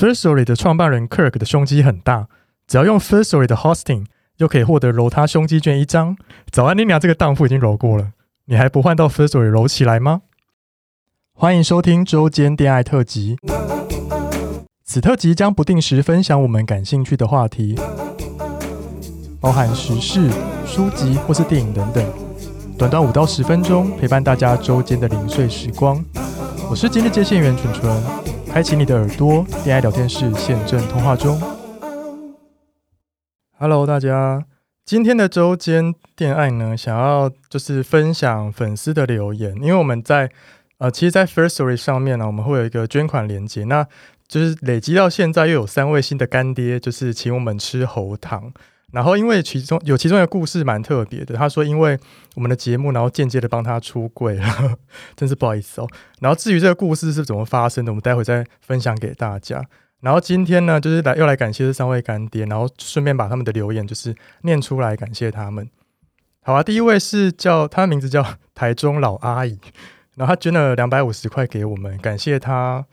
[0.00, 2.28] Firstory 的创办人 Kirk 的胸肌很大，
[2.66, 6.16] 只要用 Firstory 的 Hosting，就可以获得揉他胸肌券一张。
[6.50, 8.12] 早安，妮俩，这个当铺已经揉过了，
[8.46, 10.22] 你还不换到 Firstory 揉起来吗？
[11.34, 13.36] 欢迎收听周间恋爱特辑。
[14.86, 17.78] 此特辑将不定时分享我们感兴趣的话题，
[19.38, 20.30] 包含时事、
[20.64, 22.02] 书籍或是电影等等，
[22.78, 26.02] 短短五到十分钟，陪伴大家周间的零碎时光。
[26.70, 28.29] 我是今日接线员纯纯。
[28.52, 31.40] 开启你的耳朵，恋爱聊天室现正通话中。
[33.56, 34.44] Hello，大家，
[34.84, 40.28] 今天的周间恋爱呢，想要就是分享粉丝的留言，因为我们在
[40.78, 43.86] 呃，其实，在 Firstory 上面呢，我们会有一个捐款连接，那
[44.26, 48.52] 就是累积到现在又有三位新的干爹，就是请我们吃喉糖。
[48.92, 51.96] 然后，因为其中有其中一个故事蛮特别的，他说因为
[52.34, 54.76] 我们的节目，然后间接的帮他出柜了，
[55.14, 55.88] 真是不好意思哦。
[56.20, 59.64] 然后至于这个故事是怎么发生的，我们待会再分享给大家。
[60.00, 65.70] 然后今天呢，就是来又来感谢这三位干爹，然后顺便把他们的留言就是念出来，感谢他们。
[66.42, 69.60] 好啊，第一位是叫他的名字叫台中老阿姨，
[70.16, 72.86] 然后他捐了两百五十块给我们，感谢他。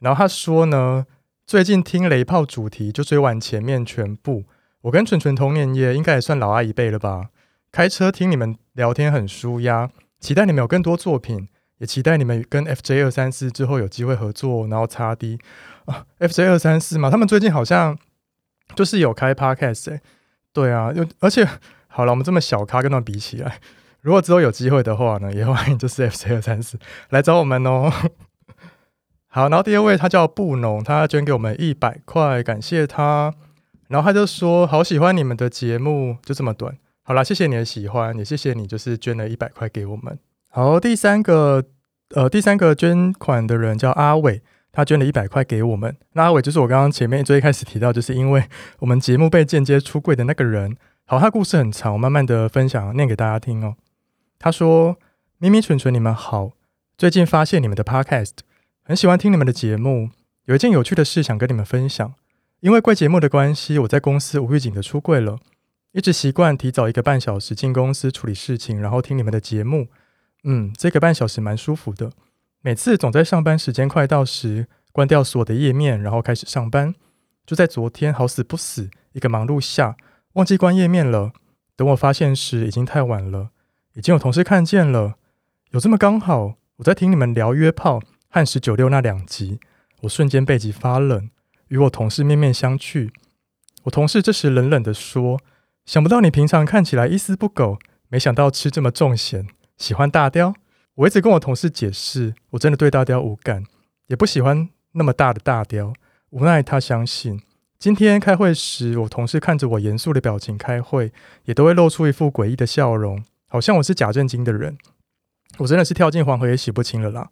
[0.00, 1.06] 然后他说呢，
[1.46, 4.44] 最近听雷炮主题就追完前面全部。
[4.82, 7.30] 我跟纯纯同年夜，应该也算老阿姨辈了吧？
[7.72, 9.90] 开车听你们聊天很舒压，
[10.20, 11.48] 期待你们有更多作品，
[11.78, 15.38] 也期待你们跟 FJ 二三四之后有机会合作，然后插 D
[15.86, 17.98] 啊，FJ 二三四嘛，他们最近好像
[18.74, 20.00] 就是有开 Podcast 哎、
[20.52, 21.46] 对啊，又而且
[21.88, 23.60] 好了，我们这么小咖跟他们比起来，
[24.00, 26.78] 如果之后有机会的话呢，也欢迎就是 FJ 二三四
[27.10, 27.92] 来找我们哦。
[29.30, 33.34] 好，然后第二位他叫布农，他捐给我们一百块，感谢他。
[33.88, 36.76] 然后他就说：“好喜欢你们的节目，就这么短。
[37.02, 40.18] 好啦，谢谢你的喜欢，也谢谢你，就是捐了一百块给我们。
[40.50, 41.64] 好，第三个，
[42.10, 45.96] 呃，第三个捐款的人叫阿伟，他捐了一百块给我们。
[46.12, 48.44] 那阿伟就是我刚刚前面最一开始提到，就是因为
[48.80, 50.76] 我们节目被间接出柜的那个人。
[51.06, 53.76] 好，他故事很长，我慢慢的分享，念给大家听哦。
[54.38, 54.98] 他说：
[55.38, 56.50] 咪咪、纯纯，你们好，
[56.98, 58.32] 最近发现你们的 Podcast，
[58.84, 60.10] 很喜欢听你们的节目，
[60.44, 62.12] 有一件有趣的事想跟你们分享。”
[62.60, 65.38] 因为贵节目的关系，我在公司无预警的出柜了。
[65.92, 69.86] 一直习惯提早一个半小时进公司处理事情，然后听你们的节目。
[70.42, 72.10] 嗯，这个半小时蛮舒服的。
[72.60, 76.94] 每次总在上班时间快到时，关掉所有的页面，然后开始上班。
[77.46, 79.96] 就在昨天，好死不死，一个忙碌下
[80.32, 81.32] 忘记关页面了。
[81.76, 83.50] 等我发现时，已经太晚了。
[83.94, 85.14] 已经有同事看见了。
[85.70, 89.60] 有这么刚好，我在听你们聊约炮和十九六那两集，
[90.00, 91.30] 我瞬间背脊发冷。
[91.68, 93.10] 与我同事面面相觑，
[93.84, 95.40] 我同事这时冷冷地说
[95.86, 99.46] ：“想不到你平常看起来一丝不苟，没想到吃这么重咸，
[99.76, 100.54] 喜欢大雕。”
[100.96, 103.64] 我一直跟我同事解释，我真的对大雕无感，
[104.08, 105.92] 也不喜欢那么大的大雕。
[106.30, 107.40] 无奈他相信。
[107.78, 111.12] 今天开会时，我同事看着我严肃的表情开会，
[111.44, 114.76] 也都会露出一副诡异的笑容，好像我是假正经的人。
[115.58, 117.30] 我真的是跳进黄河也洗不清了啦。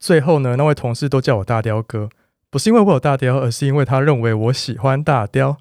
[0.00, 2.10] 最后呢，那位同事都叫我大雕哥。
[2.56, 5.58] 不是因为我有大雕，而是因为他认为我喜欢大雕。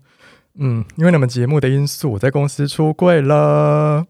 [0.58, 4.06] 嗯，因为你们节目的因素，我在公司出柜了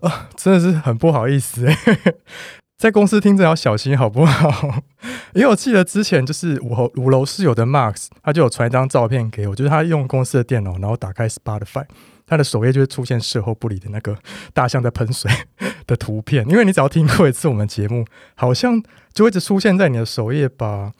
[0.00, 1.76] 啊，真的是很不好意思诶，
[2.78, 4.80] 在公司听着要小心好不好？
[5.36, 11.84] 因为我记得之前就是五楼五楼室友的 Max，他就有传一张照片给我，就是他用公司的电脑，然后打开 Spotify，
[12.26, 14.16] 他的首页就会出现事后不理的那个
[14.54, 15.30] 大象在喷水
[15.86, 16.48] 的图片。
[16.48, 18.82] 因为你只要听过一次我们节目，好像
[19.12, 20.92] 就会一直出现在你的首页吧。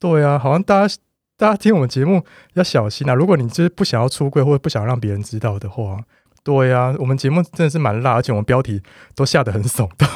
[0.00, 0.94] 对啊，好像大家
[1.36, 2.24] 大家听我们节目
[2.54, 3.14] 要小心啊！
[3.14, 6.02] 如果你就是不想要出柜或者不想让别人知道的话，
[6.42, 8.82] 对啊，我们节目真的是蛮辣，而且我们标题
[9.14, 10.08] 都下得很耸动。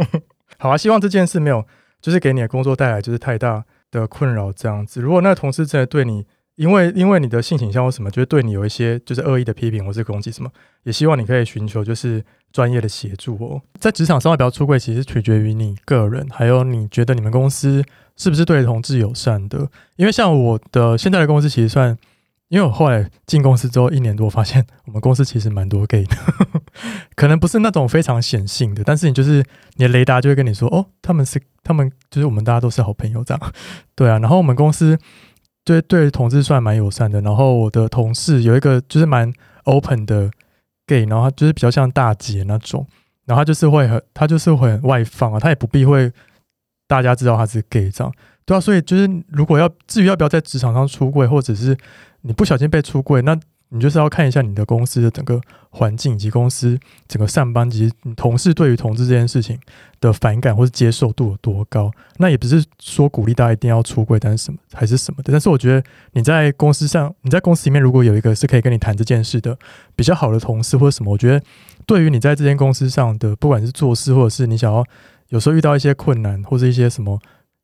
[0.58, 1.64] 好啊，希望这件事没有
[2.00, 5.02] 就是给你的工作带来就是太大的困扰这样子。
[5.02, 6.24] 如果那同事真的对你，
[6.54, 10.50] 因为因为你的性倾向或什么，就是对你有一些就是恶意的批评或是攻击什么，
[10.84, 13.60] 也希望你可以寻求就是专业的协助哦。
[13.78, 17.84] 在职场上要不要出柜，其实取决于你个人，还有你觉得你们公司。
[18.16, 19.68] 是不是对同志友善的？
[19.96, 21.96] 因为像我的现在的公司，其实算，
[22.48, 26.16] 因为我后来进公司之后一年多，发现我们公司其实蛮多 gay 的，
[27.14, 29.44] 可能不是那种非常显性的，但是你就是
[29.74, 33.52] 你的雷达就会跟你说，哦，他们是他们就是我们大家都是好朋友这样，
[33.94, 34.18] 对啊。
[34.18, 34.98] 然后我们公司
[35.64, 39.30] 对对同志算蛮友善的，然后我的同事有一个就是蛮
[39.64, 40.30] open 的
[40.86, 42.86] gay，然后他就是比较像大姐那种，
[43.26, 46.10] 然后他就是会很他就是会很外放啊，他也不避讳。
[46.86, 48.12] 大家知道他是 gay 这样，
[48.44, 51.76] 对啊，所以就是如果要至于要不要在职场上出柜，或者是
[52.22, 53.36] 你不小心被出柜，那
[53.70, 55.40] 你就是要看一下你的公司的整个
[55.70, 56.78] 环境以及公司
[57.08, 59.58] 整个上班及你同事对于同志这件事情
[60.00, 61.90] 的反感或是接受度有多高。
[62.18, 65.32] 那也不是说鼓励大家一定要出柜，但是什么还是什么的。
[65.32, 65.82] 但是我觉得
[66.12, 69.58] 你在公司上，你在公司里面如果有一个是可以跟你谈这件事的
[69.96, 71.44] 比较好的同事或者什么，我觉得
[71.84, 74.84] 对于你在这间公司上的不管是做事或者是你想要
[75.28, 77.20] 有时候遇到一些困难或者一些什么。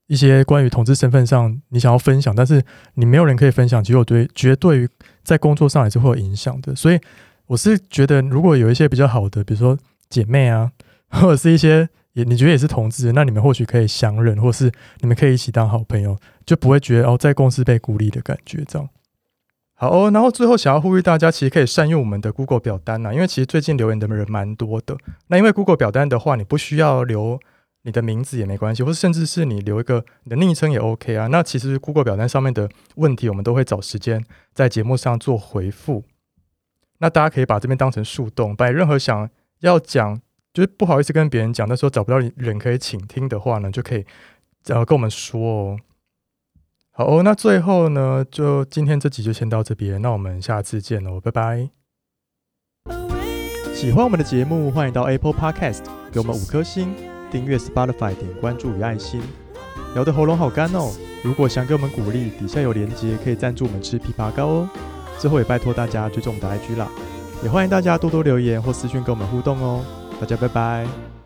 [0.09, 2.63] 一些关于同志身份上，你想要分享，但是
[2.95, 4.89] 你没有人可以分享，其实我对绝对于
[5.23, 6.75] 在工作上也是会有影响的。
[6.75, 7.01] 所以
[7.47, 9.79] 我是觉得，如果有一些比较好的，比如说
[10.11, 10.71] 姐妹啊，
[11.09, 14.71] 或者是一些也你觉得也是同志，那你们或许可以相认，或是
[15.01, 18.87] 你们可以一起当好朋友，就不会觉得哦，在公司被孤立的感觉这样。
[19.73, 24.95] 好哦，然后最后想要呼吁大家，其实可以善用我们的 Google 表单啊，因为其实最近留言的人蛮多的。
[25.29, 27.41] 那因为 Google 表单的话，你不需要留。
[27.83, 31.27] 你的名字也没关系，或者甚至是你留一个你的昵称也 OK 啊。
[31.27, 34.25] 那其实 Google 表单上面的问题，我们都会找时间
[34.55, 36.05] 在节目上做回复。
[36.99, 39.29] 那大家可以把这边当成树洞，把任何想
[39.61, 40.21] 要讲，
[40.55, 44.07] 就是不好意思跟别人讲，那时候找不到人可以倾听的话呢，就可以
[44.69, 45.79] 呃跟我们说哦。
[46.93, 51.71] 好哦，那最后呢，就今天这集就先到这边，那我们下次见喽，拜拜。
[53.75, 57.12] 喜欢我们的节目，欢迎到 Apple Podcast 给我们五颗星。
[57.33, 59.21] 订阅 Spotify，点关注与爱心。
[59.95, 60.93] 聊得喉咙好干哦，
[61.25, 64.69] 如果想给我们鼓励，底下有连结可以赞助我们吃枇杷膏哦。
[65.19, 66.89] 最后也拜托大家追踪我们的 IG 啦，
[67.43, 69.83] 也欢迎大家多多留言或私讯跟我们互动哦。
[70.21, 71.22] 大家拜拜。